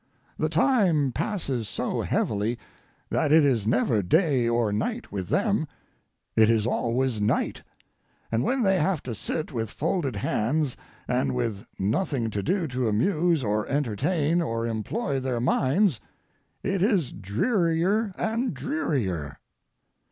The 0.39 0.49
time 0.49 1.11
passes 1.11 1.69
so 1.69 2.01
heavily 2.01 2.57
that 3.11 3.31
it 3.31 3.45
is 3.45 3.67
never 3.67 4.01
day 4.01 4.49
or 4.49 4.71
night 4.71 5.11
with 5.11 5.29
them, 5.29 5.67
it 6.35 6.49
is 6.49 6.65
always 6.65 7.21
night, 7.21 7.61
and 8.31 8.43
when 8.43 8.63
they 8.63 8.79
have 8.79 9.03
to 9.03 9.13
sit 9.13 9.51
with 9.51 9.69
folded 9.69 10.15
hands 10.15 10.75
and 11.07 11.35
with 11.35 11.67
nothing 11.77 12.31
to 12.31 12.41
do 12.41 12.65
to 12.69 12.87
amuse 12.89 13.43
or 13.43 13.67
entertain 13.67 14.41
or 14.41 14.65
employ 14.65 15.19
their 15.19 15.39
minds, 15.39 15.99
it 16.63 16.81
is 16.81 17.11
drearier 17.13 18.11
and 18.17 18.55
drearier. 18.55 19.37